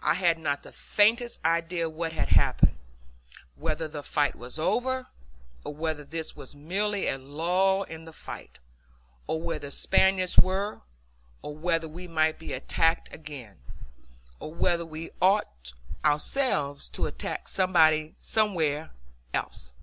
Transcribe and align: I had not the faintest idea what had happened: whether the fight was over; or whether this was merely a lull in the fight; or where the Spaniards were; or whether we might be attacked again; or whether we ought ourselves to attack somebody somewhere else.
I 0.00 0.14
had 0.14 0.38
not 0.38 0.62
the 0.62 0.72
faintest 0.72 1.40
idea 1.44 1.90
what 1.90 2.14
had 2.14 2.30
happened: 2.30 2.78
whether 3.54 3.86
the 3.86 4.02
fight 4.02 4.34
was 4.34 4.58
over; 4.58 5.08
or 5.62 5.74
whether 5.74 6.04
this 6.04 6.34
was 6.34 6.54
merely 6.54 7.06
a 7.06 7.18
lull 7.18 7.82
in 7.82 8.06
the 8.06 8.14
fight; 8.14 8.56
or 9.26 9.42
where 9.42 9.58
the 9.58 9.70
Spaniards 9.70 10.38
were; 10.38 10.80
or 11.42 11.54
whether 11.54 11.86
we 11.86 12.08
might 12.08 12.38
be 12.38 12.54
attacked 12.54 13.12
again; 13.12 13.58
or 14.40 14.54
whether 14.54 14.86
we 14.86 15.10
ought 15.20 15.74
ourselves 16.02 16.88
to 16.88 17.04
attack 17.04 17.46
somebody 17.46 18.14
somewhere 18.16 18.88
else. 19.34 19.74